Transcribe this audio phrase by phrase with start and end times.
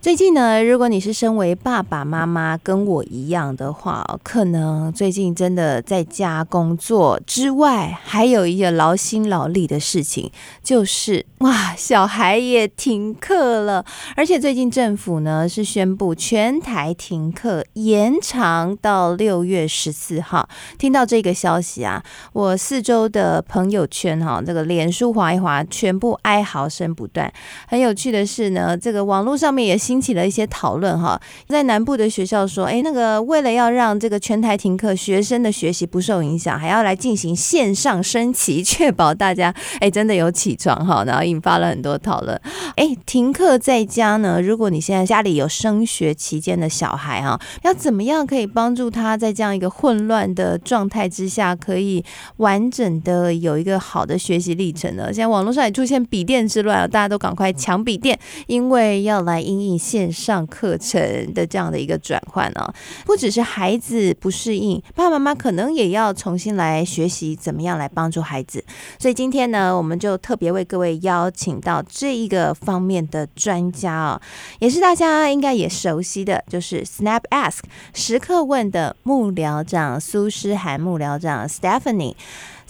[0.00, 10.32] 最近呢，如果你是身为爸爸妈妈跟我一样的话，可能最近真的在家工作之外，还有一个劳心劳力的事情，
[10.62, 13.84] 就是 哇，小孩也停课了，
[14.16, 20.48] 而且最近政府呢是宣布全台停课，延长到六月十四号。
[20.78, 27.30] 听到这个消息啊，我四周的朋友圈哈，这个脸书划一划，全部哀嚎声不断。
[27.68, 42.40] 很有趣的是呢，这个网络上面也引起了一些讨论哈，在南部的学校说，哎，那个为了要让这个全台停课，学生的学习不受影响，还要来进行线上升旗，确保大家哎真的有起床哈，然后引发了很多讨论。
[42.76, 52.04] 哎，停课在家呢，如果你现在家里有升学期间的小孩哈，要怎么样可以帮助他在这样一个混乱的状态之下，可以
[52.36, 55.06] 完整的有一个好的学习历程呢？
[55.06, 59.79] 现在网络上也出现笔电之乱啊，大家都赶快抢笔电，因为要来因应。
[59.80, 61.00] 线上课程
[61.32, 62.72] 的这样的一个转换呢，
[63.06, 68.62] 不只是孩子不适应，爸爸妈妈可能也要重新来学习怎么样来帮助孩子。
[68.98, 74.22] 所以今天呢，我们就特别为各位邀请到这一个方面的专家啊，
[74.58, 77.60] 也是大家应该也熟悉的，就是 Snap Ask
[77.94, 82.14] 时刻问的幕僚长苏诗涵幕僚长 Stephanie。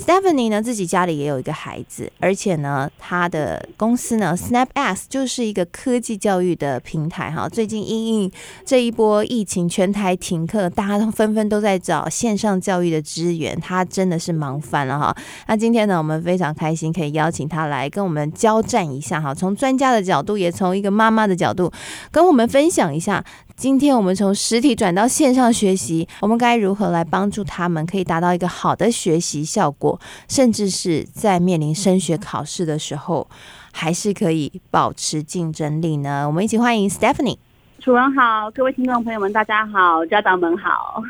[0.00, 7.46] Stephanie 呢，自己家里也有一个孩子，而且呢，他的公司呢，SnapAsk 就是一个科技教育的平台哈。
[7.46, 8.32] 最近因应
[8.64, 15.14] 这一波疫情，全台停课，大家都纷纷都在找线上教育的资源，他真的是忙翻了哈。
[15.46, 21.70] 那今天呢，我们非常开心可以邀请他来跟我们交战一下哈，从专家的角度，也从一个妈妈的角度，
[22.10, 23.22] 跟我们分享一下。
[23.60, 33.28] 今天我们从实体转到线上学习，我们该如何来帮助他们，可以达到一个好的学习效果，甚至是在面临升学考试的时候，
[33.70, 36.26] 还是可以保持竞争力呢？
[36.26, 37.36] 我们一起欢迎 Stephanie。
[37.80, 41.02] 主人好，各位听众朋友们，大家好，家长们好。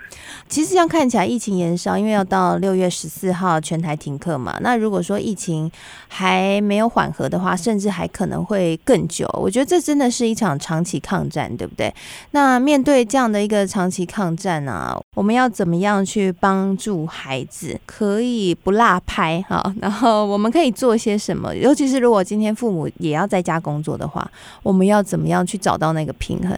[0.47, 4.57] 其实这样看起来，疫情延烧，因为要到六月十四号全台停课嘛。
[4.61, 5.71] 那如果说疫情
[6.07, 9.29] 还没有缓和的话，甚至还可能会更久。
[9.35, 11.93] 我觉得这真的是一场长期抗战，对不对？
[12.31, 19.75] 那面对这样的一个长期抗战啊，我们要怎么样去帮助孩子可以不落拍哈？
[19.81, 21.55] 然后我们可以做些什么？
[21.57, 24.29] 尤其是如果今天父母也要在家工作的话，
[24.63, 26.57] 我们要怎么样去找到那个平衡？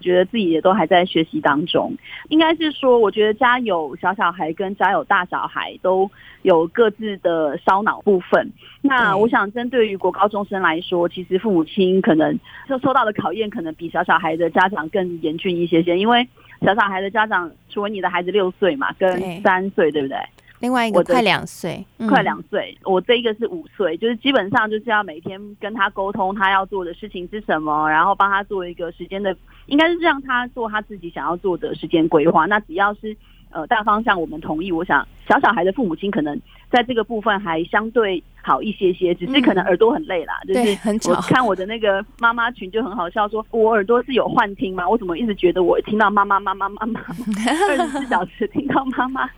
[0.00, 1.92] 觉得自己也都还在学习当中，
[2.28, 6.10] 应该是说，我觉得家有小小孩跟家有大小孩都
[6.42, 8.50] 有各自的烧脑部分。
[8.80, 12.38] 那我想，针对于国高中生来说，其实父母亲可能
[12.68, 15.98] 就受到的考验，可能比小小孩的家长更严峻一些些。
[15.98, 16.26] 因为
[16.62, 20.16] 小小孩的家长，除了你的孩子六岁嘛，跟三岁，对不对？
[20.60, 22.76] 另外一个快两岁，快两岁。
[22.84, 29.36] 我这一个是五岁，就是基本上就是要每天跟他沟通，他要做的事情是什么，然后帮他做一个时间的，
[29.66, 32.46] 应该是让他做他自己想要做的时间规划。
[32.46, 33.16] 那只要是
[33.50, 36.38] 呃大方向我们同意，我想小小孩的父母亲可能
[36.70, 40.34] 在这个部分还相对好一些些，只是可能耳朵很累啦。
[40.48, 44.88] 嗯、就是我看我的那个妈妈群就很好笑，说我耳朵是有幻听吗？
[44.88, 47.00] 我怎么一直觉得我听到妈妈妈妈妈妈
[47.68, 49.28] 二十四小时听到妈妈？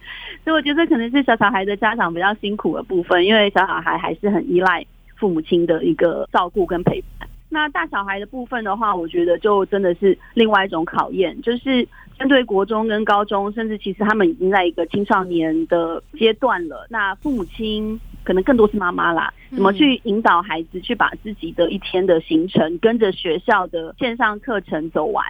[0.45, 4.85] 所以我觉得可能是小小孩的家长比较辛苦的部分，因为小小孩还是很依赖
[5.17, 7.29] 父母亲的一个照顾跟陪伴。
[7.51, 11.87] 那大小孩的部分的话，我觉得就真的是另外一种考验，就是
[12.19, 16.87] 针对国中跟高中，甚至其实他们已经在一个青少年的阶段了。
[16.89, 25.25] 那父母亲可能更多是妈妈啦，怎么去引导孩子去把自己的一天的行程跟着学校的线上课程走完？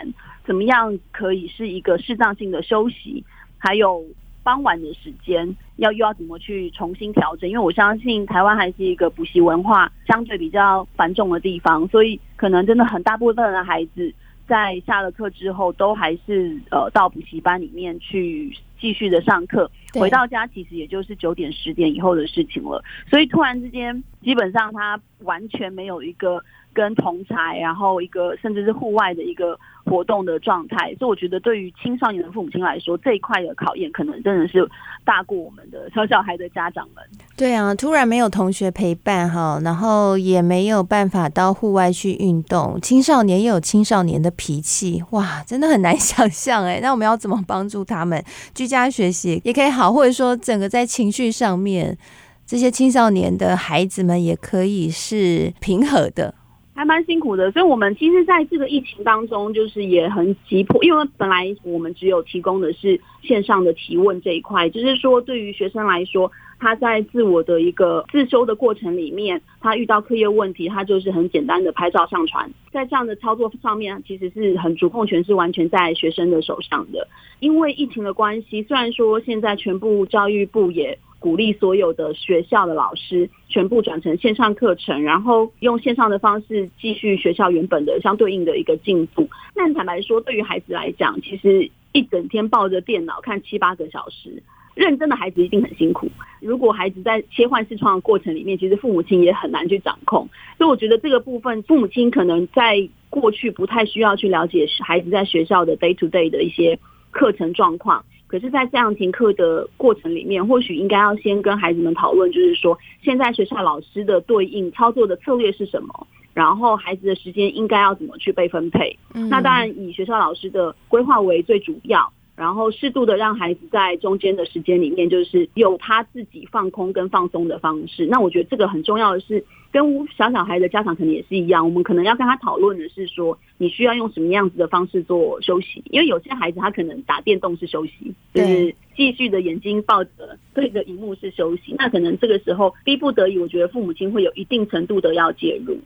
[0.45, 3.25] 怎么样可以是一个适当性的休息？
[3.59, 4.05] 还有。
[4.43, 7.49] 傍晚的时间要又要怎么去重新调整？
[7.49, 14.13] 因为我相信台湾还是一个补习文化相对比较繁重的地方，所以可能真的很大部分的孩子
[14.47, 22.83] 在下了课之后，都还是呃到补习班里面去继续的上课，回到家其实也就是九点十点以后的事情了。
[23.09, 26.43] 所以突然之间，基本上他完全没有一个。
[26.73, 34.65] 跟同才，然后一个甚至是户外的一个活动的状态，所以我觉得对于青少年的父母亲来说，这一块的考验可能真的是
[35.05, 37.05] 大过我们的小小孩的家长们。
[37.37, 46.79] 对啊，突然没有同学陪伴哈，然后也没有办法到户外去运动，青少年也有青少年的脾气，哇，真的很难想象哎。
[46.81, 48.25] 那我们要怎么帮助他们
[48.55, 51.99] 居加学习也可以好，或者说整个在情绪上面，
[52.47, 56.35] 这些青少年的孩子们也可以是平和的。
[56.73, 77.09] 还蛮辛苦的，所以我们其实在这个疫情当中，就是也很急迫，因为本来我们只有提供的是线上的提问这一块，就是说对于学生来说，他在自我的一个自修的过程里面，他遇到课业问题，他就是很简单的拍照上传，在这样的操作上面，其实是很主控权是完全在学生的手上的。
[77.41, 80.99] 因为疫情的关系，虽然说现在全部教育部也。
[81.21, 89.29] 鼓励所有的学校的老师全部转成线上课程，然后用线上的方式继续学校原本的相对应的一个进度。
[89.55, 94.43] 但坦白说，对于孩子来讲，其实一整天抱着电脑看七八个小时，
[94.81, 96.11] 认真的孩子一定很辛苦。
[96.41, 100.27] 如果孩子在切换视窗的过程里面，其实父母亲也很难去掌控。
[100.57, 106.79] 所以我觉得这个部分，父母亲可能在过去不太需要去了解孩子在学校的 day to day 的一些
[107.11, 108.03] 课程状况。
[108.27, 118.97] 可是，在这样停课的过程里面，或许应该要先跟孩子们讨论，就是说，现在学校老师的对应操作的策略是什么，然后孩子的时间应该要怎么去被分配。
[119.13, 119.29] 嗯。
[119.29, 122.11] 那当然，以学校老师的规划为最主要。
[122.41, 128.07] 然后适度的让孩子在中间的时间里面，就是有他自己放空跟放松的方式。
[128.07, 135.83] 那我觉得这个很重要的是，跟小小孩的家长可能也是一样，我们可能要跟他讨论的是说，你需要用什么样子的方式做休息？
[135.91, 140.11] 因为有些孩子他可能打电动是休息，就是继续的眼睛抱着
[140.55, 141.75] 对着荧幕是休息。
[141.77, 145.77] 那可能这个时候逼不得已，我觉得父母亲会有一定程度的要介入。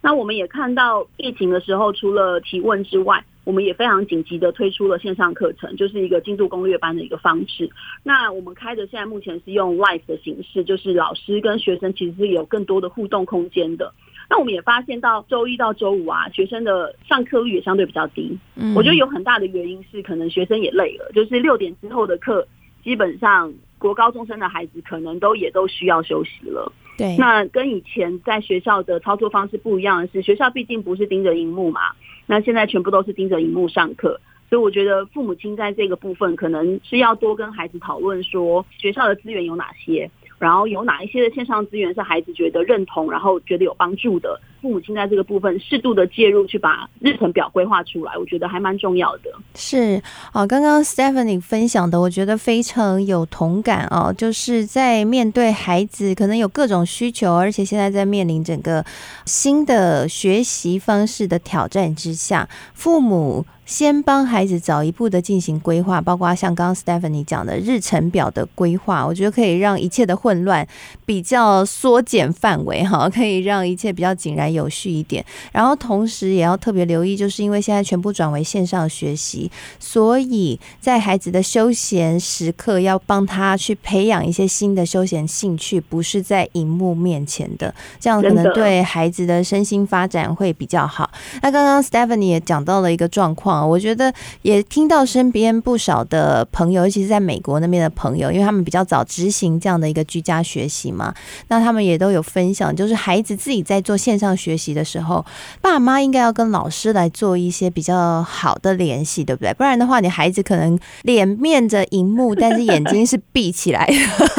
[0.00, 7.70] 那我们也看到疫情的时候，除了提问之外，我们也非常紧急的推出了线上课程，就是一个进度攻略班的一个方式。
[8.02, 13.92] 那我们开的现在目前是用 live 的形式，就是老师跟学生其实是有更多的互动空间的。
[14.30, 18.38] 那我们也发现到周一到周五啊，学生的上课率也相对比较低。
[18.56, 22.46] 嗯，我觉得有很大的原因是可能学生也累了，就是六点之后的课，
[22.82, 26.72] 基本上国高中生的孩子可能都也都需要休息了。
[26.96, 31.80] 对，那跟以前在学校的操作方式不一样的是，学校毕竟不是盯着荧幕嘛。
[32.26, 40.10] 那现在全部都是盯着荧幕上课，所以我觉得父母亲在这个部分可能是要多跟孩子讨论说，学校的资源有哪些。
[40.36, 49.24] 然后有哪一些的线上资源是孩子觉得认同，然后觉得有帮助的，父母亲在这个部分适度的介入，去把日程表规划出来，我觉得还蛮重要的。
[49.54, 50.02] 是
[50.32, 58.82] 啊，刚刚 Stephanie 分享的，我觉得非常有同感哦，就是在面对孩子可能有各种需求，而且现在在面临整个
[59.26, 63.44] 新的学习方式的挑战之下，父母。
[63.66, 70.68] 先帮孩子早一步的进行规划，包括像刚刚 Stephanie 讲的日程表的规划，我觉得可以让一切的混乱
[71.06, 75.22] 比较缩减范围哈，可以让一切比较井然有序一点。
[75.52, 91.10] 然后同时也要特别留意，就是因为现在全部转为线上学习，所以在孩子的休闲时刻要帮他去培养一些新的休闲兴趣，不是在荧幕面前的，这样可能对孩子的身心发展会比较好。
[91.42, 93.68] 那刚刚 Stephanie 也讲到了一个状况。
[93.68, 94.12] 我觉得
[94.42, 101.14] 也听到身边不少的朋友，尤其是在美国那边的朋友，因为他们比较早执行这样的一个居家学习嘛，
[101.48, 105.24] 那他们也都有分享，就是孩子自己在做线上学习的时候，
[105.62, 109.54] 爸妈应该要跟老师来做一些比较好的联系，对不对？
[109.54, 113.94] 不然的话，你孩子可能脸面着荧幕，但是眼睛是闭起来的。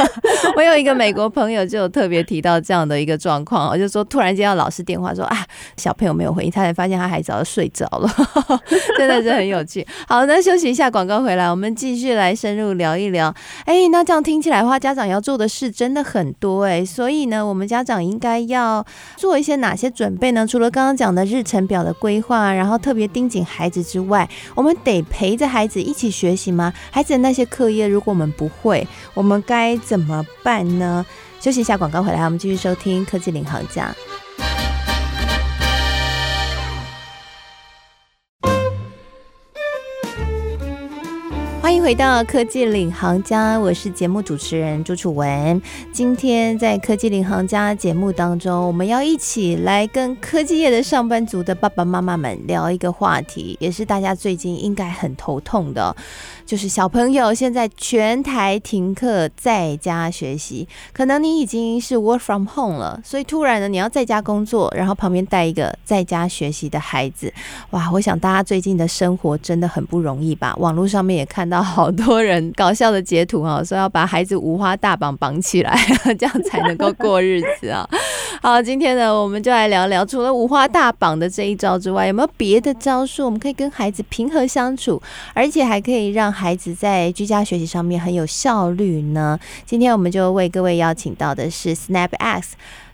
[0.55, 5.45] 我有一个美国朋友就有特别提到这样的一个状况，我就说突然接到老师电话说啊，
[5.75, 8.09] 小朋友没有回应，他才发现他孩子早就睡着了，
[8.97, 9.85] 真的是很有趣。
[10.07, 13.33] 好，那休息一下，广告回来，我们继续来深入聊一聊。
[13.65, 18.85] 哎，那这样听起来的话，家长要做的事真的很多哎，所以呢，我们家长应该要
[19.17, 20.45] 做一些哪些准备呢？
[20.45, 26.73] 除了刚刚讲的日程表的规划，然后特别盯紧孩子之外，我们得陪着孩子一起学习吗？
[26.91, 31.05] 孩子的那些课业，如果我们不会，我们该怎么办呢？
[31.39, 33.95] 休息一下，广告回来，我们继续收听科技领航家。
[41.85, 45.61] 回到科技领航家，我是节目主持人朱楚文。
[45.91, 55.95] 今天在科技领航家节目当中，我们要一起来跟科技业的上班族的爸爸妈妈们聊一个话题，也是大家最近应该很头痛的。
[56.43, 67.31] 就是小朋友现在全台停课，在家学习，可能你已经是 work from home 了，所以突然呢，你要在家工作，然后旁边带一个在家学习的孩子，
[67.69, 67.91] 哇！
[67.91, 70.55] 我想大家最近的生活真的很不容易吧？
[70.57, 75.77] 网络上面也看到好多人搞笑的截图啊， 说要把孩子五花大绑绑起来，
[76.17, 77.85] 这样才能够过日子啊。
[78.41, 85.01] 好，今天呢，我们就来聊聊，除了五花大绑的这一招之外，有没有别的招数，我们可以跟孩子平和相处，
[85.33, 89.37] 而且还可以让孩子在居家学习上面很有效率呢？
[89.65, 92.43] 今天我们就为各位邀请到的是 SnapX。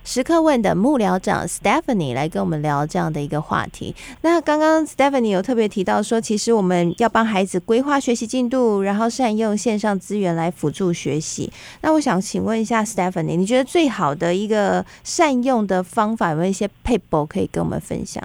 [0.04, 3.94] 时刻问的幕僚长 Stephanie 来跟我们聊这样的一个话题。
[4.22, 11.52] 那刚刚 Stephanie 有特别提到说，其实我们要帮孩子规划学习进度，然后善用线上资源来辅助学习。
[11.82, 18.22] 那我想请问一下 Stephanie，你觉得最好的一个善用的方法有没有一些撇步可以跟我们分享？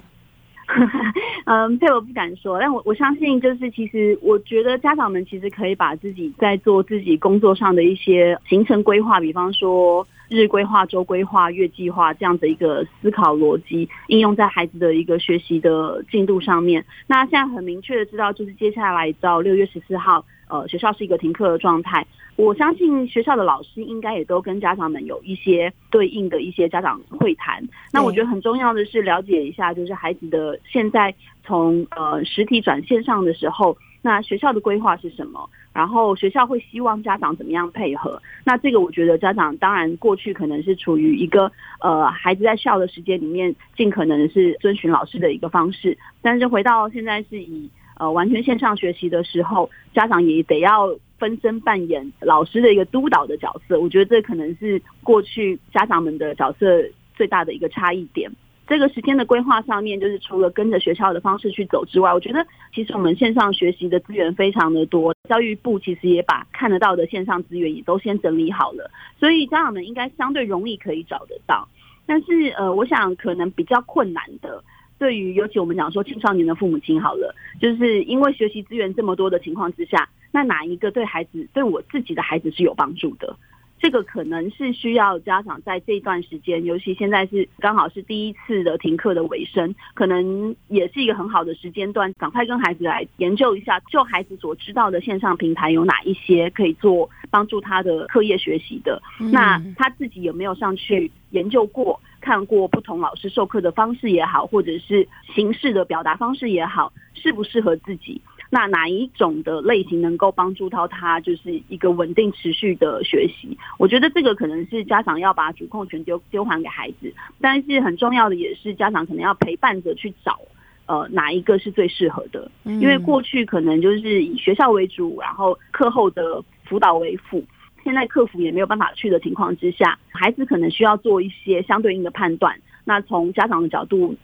[1.46, 10.06] 嗯，这我不敢说，但我我相信，就是其实我觉得家长们其实可以把自己在做自己工作上的一些行程规划，比方说。
[10.28, 16.84] 日规划、周规划、月计划这样的一个思考逻辑，应用在孩子的一个学习的进度上面。
[17.06, 22.06] 那现在很明确的知道，就是接下来到六月十四号，呃，学校是一个停课的状态。
[22.36, 27.66] 我相信学校的老师应该也都跟家长们有一些对应的一些家长会谈。
[27.92, 33.76] 那我觉得很重要的是了解一下，就是孩子的现在从呃实体转线上的时候。
[34.00, 35.50] 那学校的规划是什么？
[35.78, 38.20] 然后学校会希望家长怎么样配合？
[38.44, 53.78] 那这个我觉得家长当然过去可能是处于一个呃孩子在校的时间里面尽可能是遵循老师的一个方式，但是回到现在是以呃完全线上学习的时候，家长也得要分身扮演老师的一个督导的角色。
[53.78, 56.82] 我觉得这可能是过去家长们的角色
[57.14, 58.28] 最大的一个差异点。
[58.68, 65.14] 这个时间的规划上面，就是除了跟着学校的方式去走之外，我觉得其实我们线上学习的资源非常的多。
[65.26, 71.66] 教育部其实也把看得到的线上资源也都先整理好了，所以家长们应该相对容易可以找得到。
[72.06, 74.62] 但是呃，我想可能比较困难的，
[74.98, 83.34] 对于尤其我们讲说青少年的父母亲好了，就是因为学习资源这么多的情况之下，那哪一个对孩子，对我自己的孩子是有帮助的？
[83.80, 99.00] 这个可能是需要家长在这段时间，尤其现在是刚好是第一次的停课的尾声，可能也是一个很好的时间段，赶快跟孩子来研究一下，就孩子所知道的线上平台有哪一些可以做帮助他的课业学习的。
[99.32, 108.20] 那他自己有没有上去研究过，看过不同老师授课的方式也好，或者是形式的表达方式也好，适不适合自己？
[108.50, 113.58] 那哪一种的类型能够帮助到他，就是一个稳定持续的学习？
[113.78, 117.12] 我觉得这个可能是家长要把主控权丢丢还给孩子，
[117.42, 120.38] 但是很重要的也是家长可能要陪伴着去找，
[120.86, 122.50] 呃，哪一个是最适合的？
[122.64, 127.44] 因为过去可能就是以学校为主，然后课后的辅导为辅，
[127.84, 132.58] 现在客服也没有办法去的情况之下，孩子可能需要做一些相对应的判断。
[132.86, 134.16] 那从家长的角度，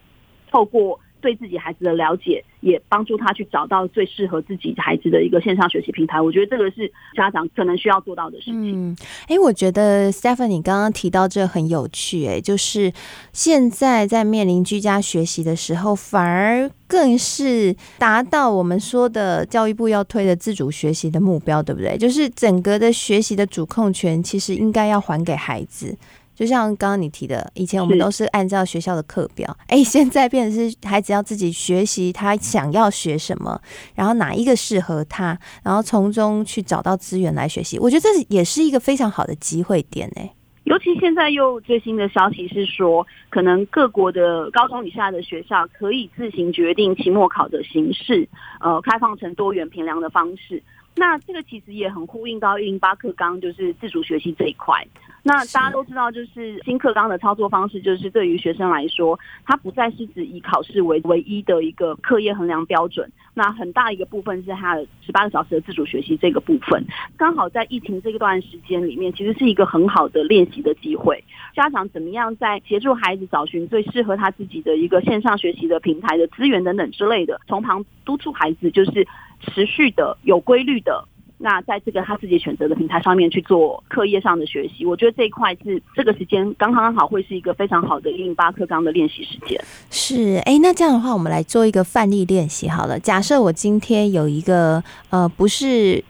[0.50, 0.98] 透过。
[1.24, 6.20] 对自己孩子的了解，也帮助他去找到最适合自己孩子的一个线上学习平台。
[6.20, 8.90] 我觉得这个是家长可能需要做到的事情。
[8.90, 8.96] 嗯，
[9.28, 12.92] 哎，我觉得 Stephanie 刚刚提到这很有趣，哎，就是
[13.32, 21.96] 现在在面临居家学习的时候，反而更是达到我们说的教育部要推的自主学习的目标，对不对？
[21.96, 25.96] 就是整个的学习的主控权，其实应该要还给孩子。
[26.34, 33.60] 就像刚刚你提的，以前我们都是按照学校的课表， 哎，现在变成是孩子要自己学习他想要学什么，
[33.94, 37.78] 然后哪一个适合他，然后从中去找到资源来学习。
[37.78, 40.32] 我觉得这也是一个非常好的机会点诶。
[40.64, 48.26] 尤其现在又最新的消息是说，可能各国的高中以下的学校可以自行决定期末考的形式，
[48.60, 50.62] 呃，开放成多元评量的方式。
[50.96, 54.82] 那这个其实也很呼应到一零八课纲，就是自主学习这一块。
[55.26, 63.10] 那大家都知道，就是新课纲的操作方式，就是对于学生来说，它不再是指以考试为唯一的一个课业衡量标准。
[63.32, 66.84] 那很大一个部分是他的十八个小时的自主学习这个部分，
[67.16, 71.24] 刚好在疫情这段时间里面，其实是一个很好的练习的机会。
[71.56, 79.08] 家长怎么样在协助孩子找寻最适合他自己的一个线上学习的平台的资源等等之类的，从旁督促孩子，就是
[79.40, 81.08] 持续的、有规律的。
[81.44, 89.62] 那在这个他自己选择的平台上面去做课业上的学习，我觉得这一块是这个时间刚刚好会是一个非常好的一零八课纲的练习时间。
[89.90, 92.98] 是，哎，那这样的话，我们来做一个范例练习好了。
[92.98, 96.02] 假设我今天有一个呃，不是。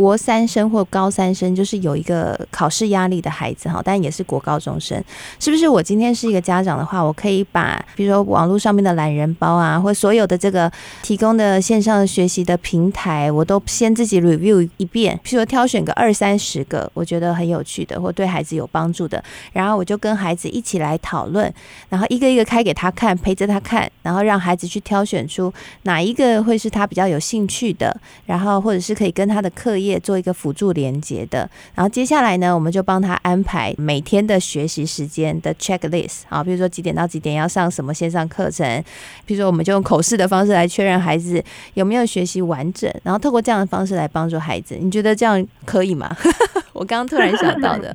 [0.00, 4.98] 国三生或高三生，就是有一个考试压力的孩子哈，但也是国高中生，
[5.38, 5.68] 是不是？
[5.68, 21.52] 我今天是一个家长的话，我可以把比如说网络上面的懒人包啊，或所有的这个提供的线上学习的平台，我都先自己 review 一遍，譬如说挑选个二三十个，我觉得很有趣的或对孩子有帮助的，然后我就跟孩子一起来讨论，
[21.90, 25.52] 然后一个一个开给他看，陪着他看，然后让孩子去挑选出
[25.82, 38.84] 哪一个会是他比较有兴趣的，然后或者是可以跟他的课业做一个辅助连接的，然后接下来呢，我们就帮他安排每天的学习时间的 checklist 啊，比如说几点到几点要上什么线上课程，
[39.24, 41.42] 比如说我们就用口试的方式来确认孩子
[41.74, 46.16] 有没有学习完整，然后透过这样的方式来帮助孩子，你觉得这样可以吗？
[46.72, 47.94] 我刚刚突然想到的。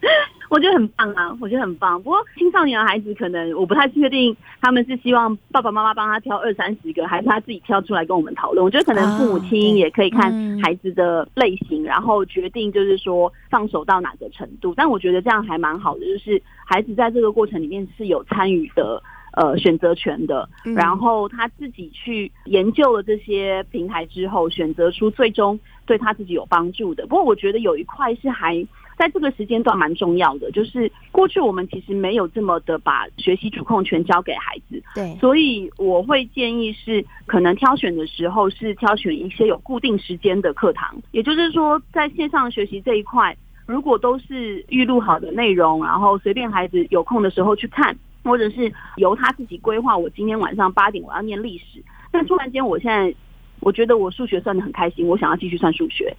[0.48, 2.02] 我觉得很棒啊，我觉得很棒。
[2.02, 8.64] 不过青少年的孩子可能我不太确定，他们是希望爸爸妈妈帮他挑二三十个，还是他自己挑出来跟我们讨论。
[8.64, 14.72] 我觉得可能父母亲也可以看孩子的类型，然后决定就是说放手到哪个程度。
[14.74, 19.02] 但我觉得这样还蛮好的，就是孩子在这个过程里面是有参与的，
[19.34, 20.48] 呃，选择权的。
[20.74, 27.06] 然后他自己去研究了这些平台之后，选择出最终对他自己有帮助的。
[27.06, 28.66] 不过我觉得有一块是还。
[28.98, 43.36] 在这个时间段蛮重要的，就是过去我们其实没有这么的把学习主控权交给孩子，对，所以我会建议是可能挑选的时候是挑选一些有固定时间的课堂，也就是说在线上学习这一块，
[43.66, 53.14] 如果都是预录好的内容，然后随便孩子有空的时候去看，或者是由他自己规划，我今天晚上八点我要念历史，但突然间我现在
[53.60, 56.16] 我觉得我数学算的很开心，我想要继续算数学。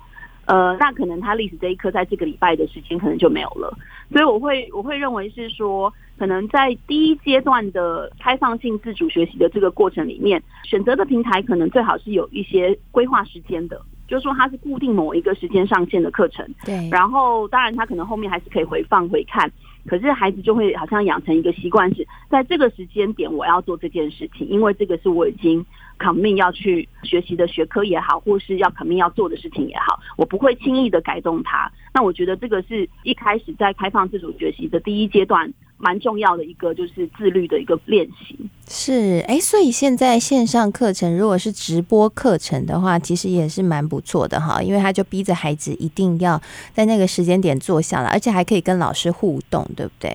[0.50, 3.72] 呃，那可能他历史这一科在这个礼拜的时间可能就没有了，
[4.12, 19.51] 所以我会我会认为是说，可能在第一阶段的开放性自主学习的这个过程里面，选择的平台可能最好是有一些规划时间的，就是说它是固定某一个时间上线的课程，对，然后当然他可能后面还是可以回放回看。
[19.86, 25.65] 可是孩子就会好像养成一个习惯，是在这个时间点我要做这件事情，因为这个是我已经
[26.00, 31.72] commit 要去学习的学科也好，或是要 commit 要做的事情也好，我不会轻易的改动它。
[31.94, 35.53] 那我觉得这个是一开始在开放自主学习的第一阶段。
[35.82, 38.38] 蛮重要的一个就是自律的一个练习，
[38.68, 46.38] 是哎，所以现在线上课程如果是直播课程的话，其实也是蛮不错的哈，因为他就逼着孩子一定要
[46.74, 50.13] 在那个时间点坐下来，而且还可以跟老师互动，对不对？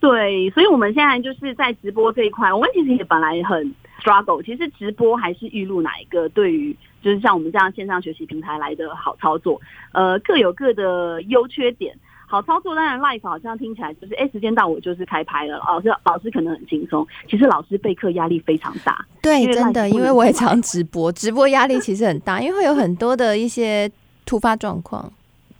[0.00, 9.60] 对，所以我们现在就是在直播这一块，我们其实也本来很 struggle，其实直播还是预录哪一个对于就是像我们这样线上学习平台来的好操作，
[9.92, 11.96] 呃，各有各的优缺点。
[12.26, 15.58] 好操作，当然 live 好像听起来就是，哎，时间到我就是开拍了。
[15.58, 19.06] 老师老师可能很轻松，其实老师备课压力非常大。
[19.22, 23.88] 对，真的，因为我也常直播，直播压力其实很大，因为会有很多的一些
[24.26, 25.12] 突发状况。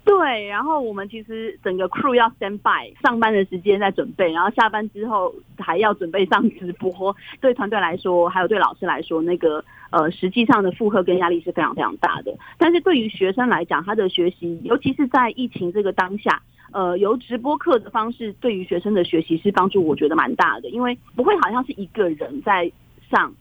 [0.04, 7.16] 对，然后我们其实整个 crew 要 stand by，上班的时间在准备，然后下班之后还要准备上直播。
[7.40, 12.36] 对团队来说，还有对老师来说，那个呃，实际上的负荷跟压力是非常非常大的。
[12.58, 22.70] 但是对于学生来讲，他的学习，尤其是在疫情这个当下，呃，由直播课的方式，对于学生的学习是帮助，我觉得蛮大的，因为不会好像是一个人在
[23.10, 23.32] 上。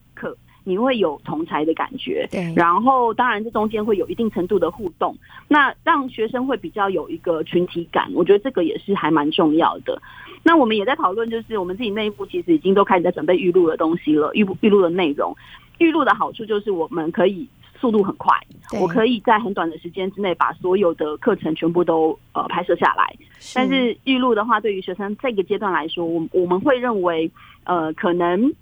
[0.65, 5.15] 你会有同才的感觉，对，然后当然这中间会有一定程度的互动，
[5.47, 10.01] 那让学生会比较有一个群体感，我觉得这个也是还蛮重要的。
[10.41, 15.35] 那我们也在讨论，就是我们自己内部其实已经都开始在准备预录的东西了，预预录的内容。
[15.79, 17.47] 预录的好处就是我们可以
[17.79, 18.37] 速度很快，
[18.79, 23.13] 我可以在很短的时间之内把所有的课程全部都呃拍摄下来。
[23.55, 27.29] 但是预录的话，对于学生这个阶段来说，我我们会认为
[27.65, 28.53] 呃可能。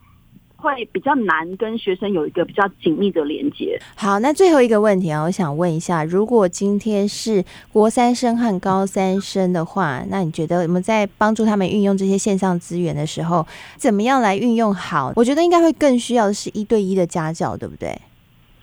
[0.62, 3.82] 会比较难跟学生有一个比较紧密的连接。
[3.96, 7.44] 好，那最后一个问题啊，我想问一下，如果今天是
[7.74, 13.46] 国三生和高三生的话，那你觉得我们在帮助他们运用这些线上资源的时候，
[13.78, 15.12] 怎么样来运用好？
[15.16, 18.00] 我觉得应该会更需要的是一对一的家教，对不对？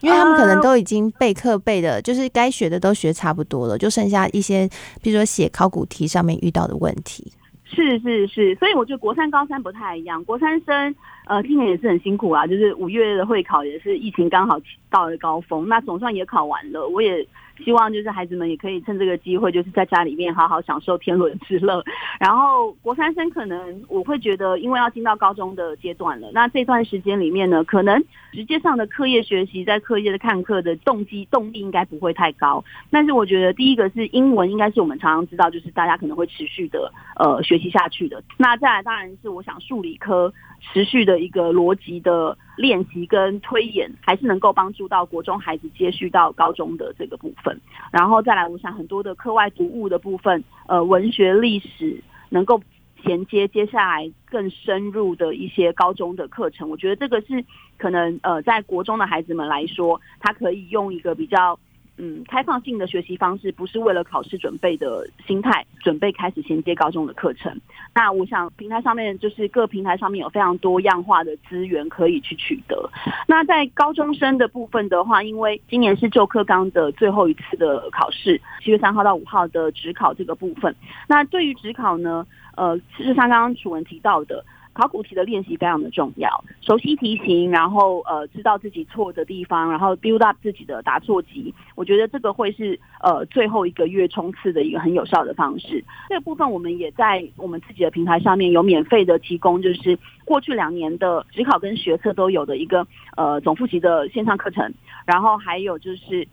[0.01, 4.69] 因为他们可能都已经备课备的，就是该学的都学差不多了，就剩下一些，
[5.03, 7.33] 比如说写考古题上面遇到的问题。
[7.71, 10.25] 是是是，所以我觉得国三高三不太一样。
[10.25, 10.95] 国三生
[11.27, 14.59] 呃，今年也是很辛苦啊，就是五月的会考也是疫情刚好
[14.91, 17.27] 到了高峰，那总算也考完了，我也。
[17.65, 21.83] 希望就是孩子们也可以趁这个机会，就是在家里面好好享受天伦之乐。
[22.19, 32.65] 然后国三生可能我会觉得，因为要进到高中的阶段了，那这段时间里面呢，可能直接上的课业学习，在课业的看课的动机动力应该不会太高。
[32.91, 38.23] 但是我觉得第一个是英文，应该是我们常常知道，就是大家可能会持续的呃学习下去的。
[38.37, 42.37] 那再来当然是我想数理科持续的一个逻辑的。
[42.59, 47.59] 练习跟推演，还是能够帮助到国中孩子接续到高中的这个部分。
[47.93, 52.61] 然后再来，我想很多的课外读物的部分，呃，文学、历史能够
[53.03, 56.69] 衔接接下来更深入的一些高中的课程。
[56.69, 57.45] 我觉得这个是
[57.79, 61.59] 可能呃，在国中的孩子们来说，他可以用一个比较。
[62.01, 67.61] 嗯，开放性的学习方式不是为了考试准备的心态，准备开始衔接高中的课程。
[67.93, 72.89] 那我想平台上面就是各平台上面有非常多样化的资源可以去取得。
[73.27, 80.73] 那在高中生的部分的话，因为今年是旧课纲的最后一次的考试，七月三号到五号的职考这个部分。
[81.09, 82.25] 那对于职考呢，
[82.57, 84.45] 呃，就像刚刚楚文提到的。
[84.79, 95.85] 考古题的练习非常的重要，熟悉题型，然后呃知道自己错的地方，然后 build up 自己的答错集，我觉得这个会是呃最后一个月冲刺的一个很有效的方式。
[96.09, 102.87] 这个部分我们也在我们自己的平台上面有免费的提供，就是过去两年的职考跟学测都有的一个
[103.17, 104.73] 呃总复习的线上课程，
[105.05, 106.29] 然后还有就是。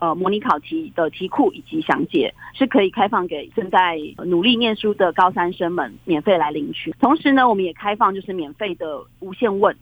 [0.00, 6.90] 呃，模拟考题的题库以及详解是可以开放给正在努力念书的高三生们免费来领取。
[6.98, 9.76] 同时呢，我们也开放就是免费的无限问。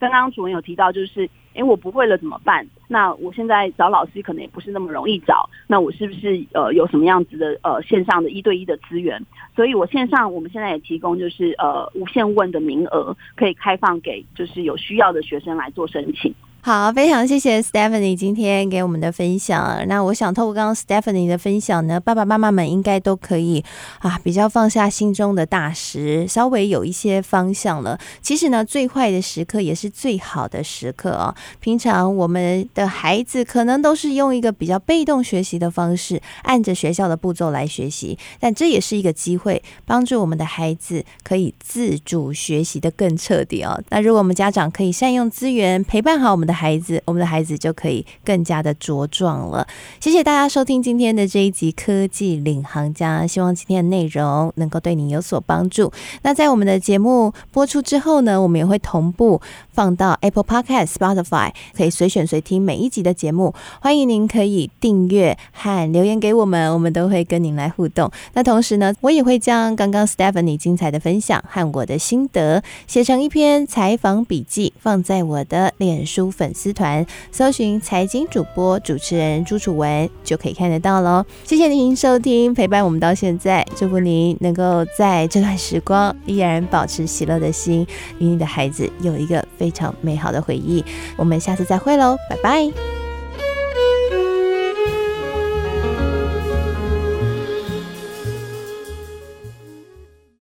[0.00, 2.66] 刚刚主任有提到，就是诶，我不会了怎么办？
[2.88, 5.48] 那我现在找老师可能也不是那么容易找。
[5.66, 9.24] 那我是不是呃有什么样子的呃线上的一对一的资源？
[9.56, 16.34] 所以我线上我们现在也提供就是呃无限问的名额，可以开放给就是有需要的学生来做申请。
[16.66, 19.86] 好，非常谢谢 Stephanie 今天给我们的分享。
[19.86, 23.62] 那我想透过刚刚 Stephanie 的分享呢，爸爸妈妈们应该都可以
[23.98, 28.00] 啊，比较放下心中的大石，稍微有一些方向了。
[28.22, 31.34] 其实呢，最坏的时刻也是最好的时刻哦。
[31.60, 43.78] 平常我们的孩子可能都是用一个比较被动学习的方式，按着学校的步骤来学习，但这也是一个机会，帮助我们的孩子可以自主学习的更彻底哦。
[43.90, 49.66] 那如果我们家长可以善用资源，陪伴好我们的孩子，我们的孩子就可以更加的茁壮了。
[50.00, 55.92] 谢谢大家收听今天的这一集《科技领航家》，希望今天的内容能够对你有所帮助。
[56.22, 59.40] 那在我们的节目播出之后呢，我们也会同步
[59.72, 63.52] 放到 Apple Podcast、Spotify，可以随选随听每一集的节目。
[63.80, 68.10] 欢迎您可以订阅和留言给我们，我们都会跟您来互动。
[68.34, 76.43] 那同时呢，我也会将刚刚 Stephanie 精彩的分享和我的心得写成一篇采访笔记，放在我的脸书粉。
[76.44, 81.24] 粉丝团搜寻财经主播主持人朱楚文就可以看得到喽。
[81.42, 87.86] 谢谢您收听陪伴我们到现在，祝福您能够在这段时光依然保持喜乐的心，
[88.18, 90.84] 与你的孩子有一个非常美好的回忆。
[91.16, 93.03] 我们下次再会喽，拜拜。